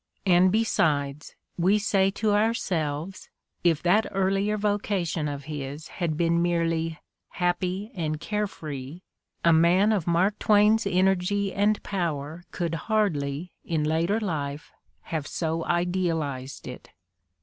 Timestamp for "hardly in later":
12.89-14.19